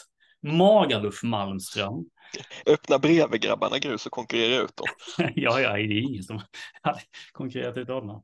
[0.41, 2.05] Magaluf Malmström.
[2.65, 4.87] Öppna bredvid grabbarna grus och konkurrera ut dem.
[5.35, 6.41] ja, ja, det är ingen som
[6.81, 6.99] hade
[7.31, 8.23] konkurrerat ut honom.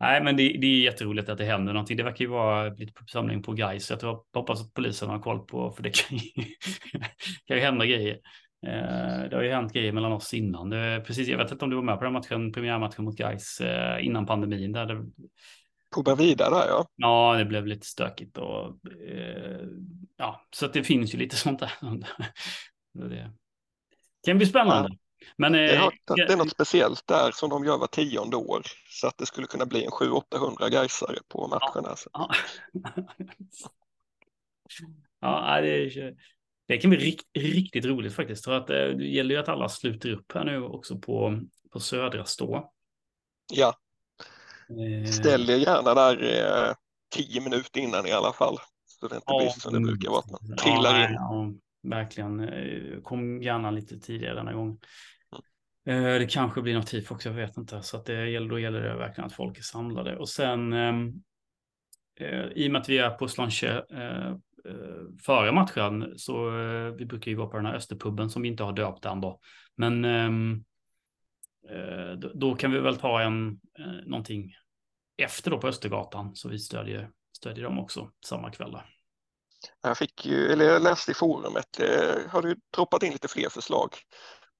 [0.00, 1.96] Nej, men det, det, är jätteroligt att det händer någonting.
[1.96, 3.90] Det verkar ju vara lite samling på guys.
[3.90, 6.30] Jag tror, hoppas att polisen har koll på, för det kan ju,
[7.46, 8.18] kan ju hända grejer.
[8.66, 10.70] Eh, det har ju hänt grejer mellan oss innan.
[10.70, 13.60] Det, precis, jag vet inte om du var med på den matchen, premiärmatchen mot guys
[13.60, 14.72] eh, innan pandemin.
[14.72, 15.04] Där det,
[15.94, 16.86] på Bravida där ja.
[16.96, 18.66] Ja, det blev lite stökigt och
[19.08, 19.60] eh,
[20.16, 21.72] ja, så att det finns ju lite sånt där.
[22.92, 23.30] Det
[24.26, 24.88] kan bli spännande.
[24.90, 24.96] Ja.
[25.36, 29.06] Men, det, har, det är något speciellt där som de gör var tionde år så
[29.06, 31.96] att det skulle kunna bli en 700-800 gaisare på matcherna.
[32.12, 32.30] Ja,
[35.56, 35.60] ja.
[35.60, 36.14] det,
[36.66, 38.44] det kan bli rikt, riktigt roligt faktiskt.
[38.44, 41.40] För att eh, det gäller ju att alla sluter upp här nu också på,
[41.72, 42.72] på södra stå.
[43.52, 43.74] Ja.
[44.68, 45.10] Eh.
[45.10, 46.74] Ställ er gärna där eh,
[47.14, 48.56] tio minuter innan i alla fall.
[48.86, 51.14] Så det inte ja, blir som det brukar vara, att man trillar ja, in.
[51.14, 51.52] Ja,
[51.96, 52.40] verkligen.
[52.40, 54.78] Eh, kom gärna lite tidigare denna gång.
[55.86, 56.04] Mm.
[56.04, 57.82] Det kanske blir något tifo också, jag vet inte.
[57.82, 60.16] Så att det gäller, då gäller det verkligen att folk är samlade.
[60.16, 61.12] Och sen ehm,
[62.20, 63.82] eh, i och med att vi är på Slanche
[65.26, 66.50] före matchen så
[66.98, 69.40] vi brukar ju vara på den här Österpubben som vi inte har döpt än då.
[69.76, 70.64] Men ehm,
[72.34, 73.60] då kan vi väl ta en
[74.06, 74.52] någonting
[75.16, 78.76] efter då på Östergatan, så vi stödjer, stödjer dem också samma kväll.
[79.82, 83.48] Jag fick ju, eller jag läste i forumet, eh, har du droppat in lite fler
[83.48, 83.88] förslag.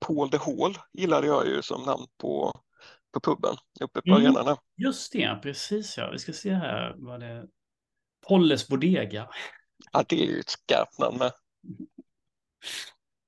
[0.06, 2.60] Paul de Hall gillade jag ju som namn på,
[3.12, 4.56] på puben uppe på mm, arenan.
[4.76, 6.10] Just det, precis ja.
[6.10, 7.46] Vi ska se här vad det
[8.28, 9.28] Polles Bodega.
[9.92, 11.32] Ja, det är ju ett skarpt namn med.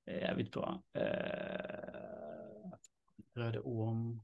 [0.05, 0.83] Jävligt bra.
[0.93, 2.69] Eh,
[3.35, 4.21] Röde Orm,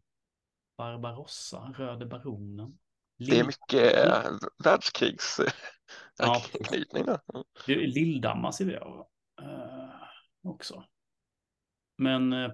[0.78, 2.80] Barbarossa, Röde Baronen.
[3.18, 4.32] Det är mycket äh,
[4.64, 7.04] världskrigsanknytning.
[7.08, 7.44] Ja, mm.
[7.80, 9.06] Lilldammar ser vi uh,
[10.44, 10.86] också.
[11.98, 12.52] Men uh,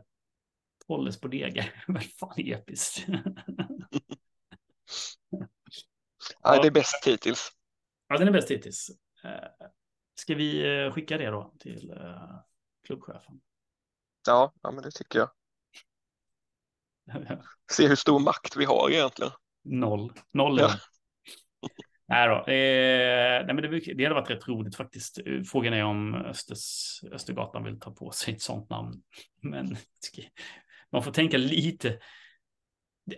[0.88, 3.06] Polles Bodega är väl fan episkt.
[6.42, 7.52] ja, det är bäst hittills.
[8.08, 8.92] Ja, den är bäst hittills.
[9.26, 9.68] Uh,
[10.16, 12.40] ska vi uh, skicka det då till uh,
[12.88, 13.42] klubbchefen?
[14.28, 15.30] Ja, ja, men det tycker jag.
[17.72, 19.32] Se hur stor makt vi har egentligen.
[19.64, 20.14] Noll.
[20.32, 20.60] Noll.
[20.60, 20.72] Ja.
[22.10, 22.36] Nej då.
[22.36, 25.20] Eh, nej, men det, det hade varit rätt roligt faktiskt.
[25.52, 29.02] Frågan är om Östers, Östergatan vill ta på sig ett sånt namn.
[29.42, 29.78] Men
[30.92, 32.00] man får tänka lite.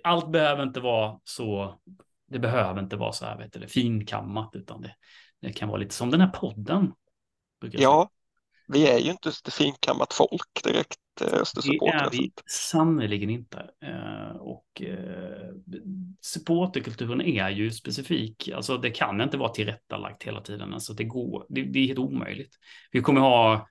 [0.03, 1.79] Allt behöver inte vara så.
[2.27, 4.95] Det behöver inte vara så här vet du, finkammat, utan det,
[5.41, 6.93] det kan vara lite som den här podden.
[7.71, 8.09] Ja,
[8.67, 10.97] vi är ju inte ett finkammat folk direkt.
[11.21, 12.09] Östersupportrar.
[12.11, 13.69] Det är vi sannerligen inte.
[13.83, 15.53] Eh, och eh,
[16.21, 18.49] supporterkulturen är ju specifik.
[18.49, 20.73] Alltså det kan inte vara tillrättalagt hela tiden.
[20.73, 22.55] Alltså det går, det, det är helt omöjligt.
[22.91, 23.61] Vi kommer ha eh,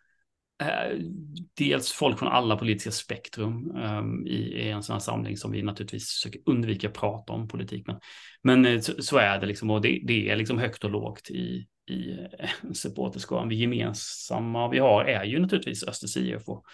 [1.54, 5.62] dels folk från alla politiska spektrum um, i, i, en sån här samling som vi
[5.62, 7.86] naturligtvis försöker undvika att prata om politik.
[7.86, 8.00] Men,
[8.42, 11.66] men så, så, är det liksom och det, det, är liksom högt och lågt i,
[11.90, 12.28] i
[12.74, 13.48] supporterskaran.
[13.48, 16.64] Vi gemensamma vi har är ju naturligtvis Östers IF och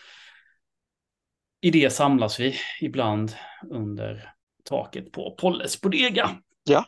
[1.61, 3.33] i det samlas vi ibland
[3.71, 4.33] under
[4.65, 6.31] taket på Polles Bodega.
[6.65, 6.85] Ja,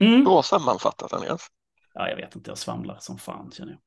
[0.00, 0.24] mm.
[0.24, 1.46] bra sammanfattat Andreas.
[1.94, 3.80] Ja, jag vet inte, jag svamlar som fan känner jag.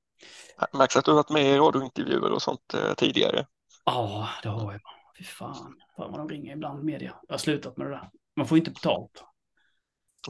[0.72, 3.46] Det märks att du har varit med i radiointervjuer och sånt eh, tidigare.
[3.86, 4.82] Ja, det har jag.
[5.18, 7.16] Fy fan, fan vad de ringer ibland media.
[7.28, 8.10] Jag har slutat med det där.
[8.36, 9.24] Man får inte betalt.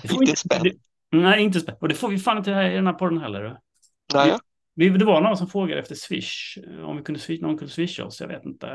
[0.01, 0.71] Det får inte spänn.
[1.11, 1.75] Nej, inte spänn.
[1.81, 3.59] Och det får vi fan inte här i den här podden heller.
[4.13, 4.37] Nej.
[4.75, 8.21] Vi, det var någon som frågade efter Swish, om vi kunde, någon kunde swisha oss,
[8.21, 8.67] jag vet inte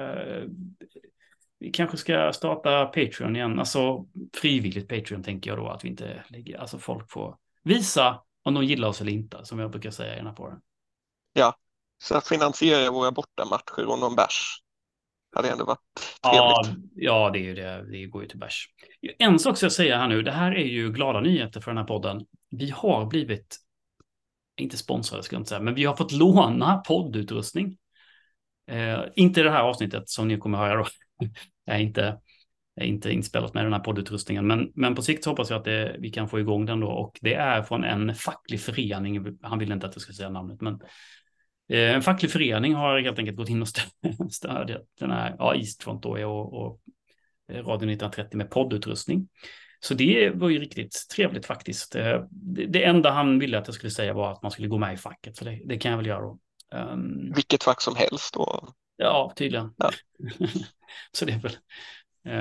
[1.62, 6.25] vi kanske ska starta Patreon igen, alltså frivilligt Patreon tänker jag då att vi inte
[6.29, 10.14] lägger, alltså folk får visa om de gillar oss eller inte, som jag brukar säga
[10.14, 10.61] i den här podden.
[11.33, 11.57] Ja,
[12.03, 14.62] så att finansiera våra bortamatcher och någon bärs
[15.33, 15.81] hade ändå varit
[16.23, 16.83] trevligt.
[16.95, 17.90] Ja, ja, det är ju det.
[17.90, 18.68] Det går ju till bärs.
[19.18, 20.23] En sak ska jag säga här nu.
[20.23, 22.27] Det här är ju glada nyheter för den här podden.
[22.51, 23.57] Vi har blivit,
[24.57, 27.77] inte sponsrade ska jag inte säga, men vi har fått låna poddutrustning.
[28.71, 30.87] Eh, inte det här avsnittet som ni kommer höra då,
[31.66, 32.18] är inte,
[32.77, 34.47] är inte inspelat med den här poddutrustningen.
[34.47, 36.88] Men, men på sikt hoppas jag att det, vi kan få igång den då.
[36.88, 39.38] Och det är från en facklig förening.
[39.42, 40.81] Han ville inte att jag skulle säga namnet, men
[41.68, 43.68] en facklig förening har helt enkelt gått in och
[44.33, 46.81] stödjat den här ja, Eastfront då och, och
[47.51, 49.29] Radio 1930 med poddutrustning.
[49.85, 51.96] Så det var ju riktigt trevligt faktiskt.
[51.96, 52.25] Eh,
[52.68, 54.96] det enda han ville att jag skulle säga var att man skulle gå med i
[54.96, 56.38] facket, så det, det kan jag väl göra då.
[56.75, 58.68] Um, Vilket fack som helst då?
[58.96, 59.75] Ja, tydligen.
[59.77, 59.90] Ja.
[61.12, 61.57] så det är väl...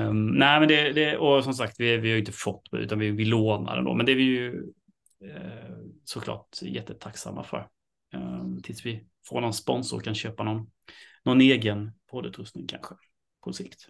[0.08, 2.98] Um, nej, men det, det, och som sagt, vi, vi har ju inte fått utan
[2.98, 4.52] vi, vi lånar den då, men det är vi ju
[5.24, 7.68] uh, såklart jättetacksamma för.
[8.14, 10.70] Um, tills vi får någon sponsor och kan köpa någon,
[11.24, 12.94] någon egen poddutrustning kanske
[13.44, 13.88] på sikt.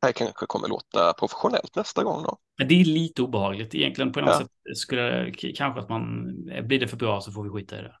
[0.00, 2.38] Det här kanske kommer låta professionellt nästa gång då.
[2.58, 4.38] Men det är lite obehagligt egentligen på något ja.
[4.38, 4.78] sätt.
[4.78, 6.34] Skulle kanske att man
[6.66, 7.94] blir det för bra så får vi skita i det.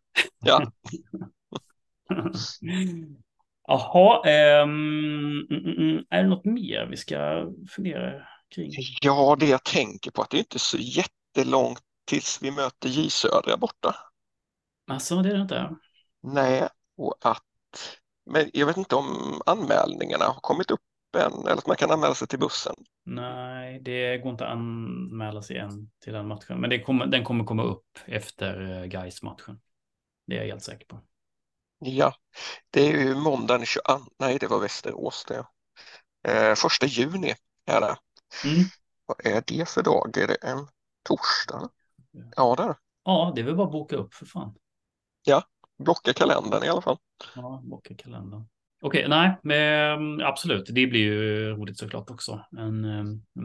[0.44, 0.72] Ja.
[3.68, 4.18] Jaha,
[4.62, 5.38] um,
[6.10, 8.22] är det något mer vi ska fundera
[8.54, 8.70] kring?
[9.02, 13.10] Ja, det jag tänker på att det är inte så jättelångt tills vi möter J
[13.10, 13.96] Södra borta.
[14.86, 15.76] Alltså, det är det inte?
[16.22, 17.42] Nej, och att
[18.26, 20.80] men jag vet inte om anmälningarna har kommit upp
[21.16, 22.74] än eller att man kan anmäla sig till bussen.
[23.04, 27.44] Nej, det går inte att anmäla sig än till den matchen, men kommer, den kommer
[27.44, 29.60] komma upp efter eh, Gais matchen.
[30.26, 31.00] Det är jag helt säker på.
[31.78, 32.14] Ja,
[32.70, 35.46] det är ju måndagen 22, nej det var Västerås det.
[36.32, 37.34] Eh, första juni
[37.66, 37.96] är det.
[38.44, 38.64] Mm.
[39.06, 40.16] Vad är det för dag?
[40.18, 40.68] Är det en
[41.02, 41.68] torsdag?
[42.36, 42.76] Ja, det är det.
[43.04, 44.54] Ja, det är väl bara att boka upp för fan.
[45.24, 45.42] Ja,
[45.78, 46.96] blocka kalendern i alla fall.
[47.34, 48.44] Ja, blocka kalendern.
[48.80, 52.44] Okej, okay, nej, men absolut, det blir ju roligt såklart också.
[52.58, 52.84] En,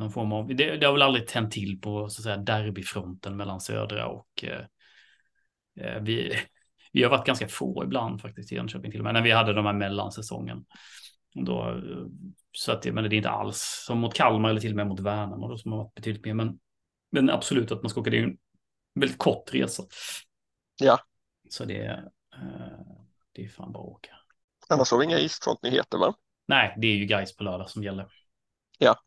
[0.02, 3.38] en form av, det, det har väl aldrig tänt till på så att säga derbyfronten
[3.38, 4.66] mellan södra och eh,
[5.86, 6.34] eh vi,
[6.92, 9.54] vi har varit ganska få ibland faktiskt i Jönköping till och med när vi hade
[9.54, 10.66] de här mellansäsongen.
[11.36, 11.82] Då,
[12.52, 15.00] så att men det är inte alls som mot Kalmar eller till och med mot
[15.00, 16.34] Värnamo då som har varit betydligt mer.
[16.34, 16.60] Men
[17.12, 18.38] Men absolut att man ska åka, det är en
[18.96, 19.84] väldigt kort resa.
[20.82, 21.00] Ja.
[21.50, 22.00] Så det, eh,
[23.32, 24.12] det är fan bara att åka.
[24.70, 26.16] Annars har vi inga isfrontnyheter va?
[26.46, 28.12] Nej, det är ju guys på lördag som gäller.
[28.78, 29.00] Ja.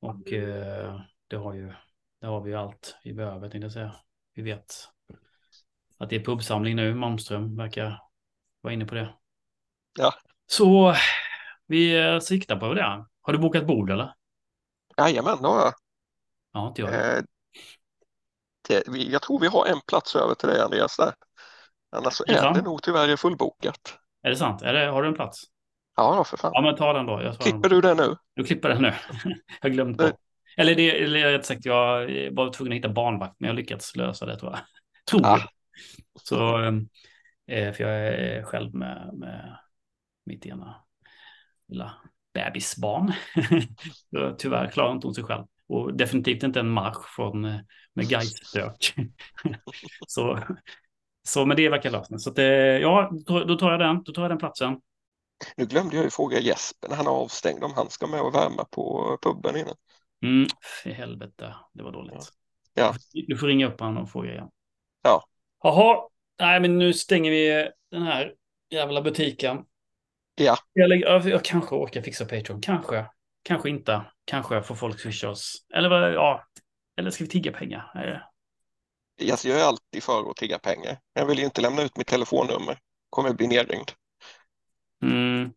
[0.00, 1.72] Och eh, det har ju,
[2.20, 3.94] det har vi ju allt vi behöver, tänkte jag säga.
[4.34, 4.74] Vi vet
[5.98, 6.94] att det är pubsamling nu.
[6.94, 8.02] Malmström verkar
[8.60, 9.14] vara inne på det.
[9.98, 10.14] Ja.
[10.46, 10.94] Så
[11.66, 13.04] vi eh, siktar på det.
[13.20, 14.14] Har du bokat bord eller?
[14.98, 15.74] Jajamän, det har jag.
[16.52, 17.16] Ja, inte jag.
[17.16, 17.22] Eh,
[18.68, 21.14] det, vi, jag tror vi har en plats över till dig Andreas där.
[21.94, 23.98] Annars Är det är det nog tyvärr fullbokat.
[24.22, 24.62] Är det sant?
[24.62, 25.42] Är det, har du en plats?
[25.96, 26.50] Ja, då för fan.
[26.54, 27.22] Ja, men ta den då.
[27.22, 27.70] Jag Klipper den.
[27.70, 28.16] du det nu?
[28.34, 28.92] Du klipper den nu.
[29.62, 30.20] jag glömde bort.
[30.56, 32.00] Eller det, eller rätt sagt, jag
[32.32, 34.60] var tvungen att hitta barnvakt, men jag lyckats lösa det tror jag.
[35.10, 35.40] Tror Ah.
[36.22, 36.58] Så,
[37.46, 39.58] eh, för jag är själv med, med
[40.26, 40.74] mitt ena
[41.68, 41.92] lilla
[42.34, 43.12] bebisbarn.
[44.38, 45.44] Tyvärr klarar inte hon sig själv.
[45.68, 47.56] Och definitivt inte en marsch från eh,
[47.94, 48.94] med Gais-stök.
[50.06, 50.38] så,
[51.28, 54.02] så men det verkar lösa Så att, eh, ja, då, tar jag den.
[54.02, 54.80] Då tar jag den platsen.
[55.56, 58.34] Nu glömde jag ju fråga Jesper när han är avstängd om han ska med och
[58.34, 59.74] värma på puben innan.
[60.24, 60.48] Mm,
[60.82, 62.32] för helvete, det var dåligt.
[62.74, 62.94] Ja.
[63.12, 64.48] Du får ringa upp honom och fråga igen.
[65.02, 65.24] Ja.
[65.62, 66.08] Jaha,
[66.40, 68.34] nej men nu stänger vi den här
[68.70, 69.64] jävla butiken.
[70.34, 70.56] Ja.
[70.72, 73.06] Jag, lägger, jag, jag kanske orkar fixa Patreon, kanske.
[73.42, 74.02] Kanske inte.
[74.24, 75.66] Kanske får folk swisha oss.
[75.74, 76.44] Eller ja.
[76.96, 77.90] Eller ska vi tigga pengar?
[79.30, 81.00] Alltså, jag är alltid för att tigga pengar.
[81.12, 82.78] Jag vill ju inte lämna ut mitt telefonnummer.
[83.10, 83.90] Kommer bli nedringd.
[85.02, 85.52] Mm.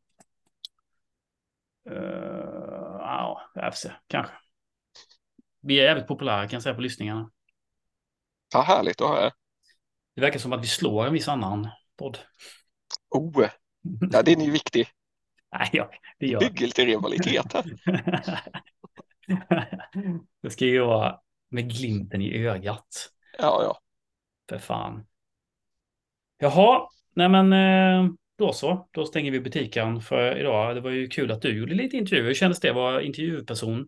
[1.89, 3.91] Uh, ja, jag får se.
[4.07, 4.33] Kanske.
[5.61, 7.31] Vi är jävligt populära kan jag säga på lyssningarna.
[8.53, 9.31] Ja, härligt att höra.
[10.15, 12.17] Det verkar som att vi slår en viss annan podd.
[13.09, 13.47] Oh,
[14.11, 14.87] ja, det är ju viktigt.
[15.51, 17.65] Nej, ja, det gör Bygger lite rivalitet här.
[20.41, 23.09] det ska ju vara med glimten i ögat.
[23.37, 23.79] Ja, ja.
[24.49, 25.05] För fan.
[26.37, 28.87] Jaha, nej men eh, då så.
[28.91, 30.75] Då stänger vi butiken för idag.
[30.75, 32.27] Det var ju kul att du gjorde lite intervjuer.
[32.27, 33.87] Hur kändes det att vara intervjuperson?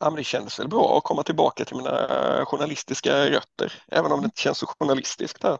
[0.00, 2.08] Ja, men det kändes väl bra att komma tillbaka till mina
[2.44, 5.58] journalistiska rötter, även om det inte känns så journalistiskt här.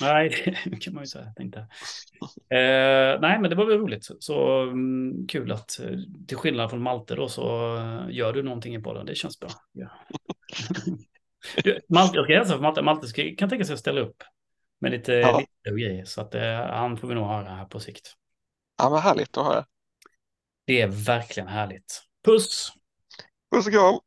[0.00, 1.32] Nej, det kan man ju säga.
[1.36, 1.58] Tänkte.
[2.50, 4.08] Eh, nej, men det var väl roligt.
[4.18, 8.74] Så mm, kul att eh, till skillnad från Malte då så eh, gör du någonting
[8.74, 9.06] i podden.
[9.06, 9.50] Det känns bra.
[9.72, 9.88] Ja.
[11.88, 12.82] Malte, jag ska hälsa för Malte.
[12.82, 14.22] Malte kan tänka sig att ställa upp
[14.80, 15.38] med lite, Ja.
[15.38, 16.04] lite grejer.
[16.04, 18.14] Så att eh, han får vi nog höra här på sikt.
[18.78, 19.66] Ja, men härligt att höra.
[20.66, 22.02] Det är verkligen härligt.
[22.24, 22.72] Puss!
[23.54, 23.98] Puss och kram!